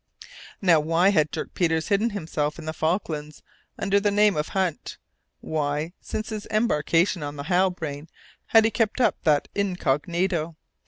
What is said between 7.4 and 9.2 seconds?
Halbrane, had he kept up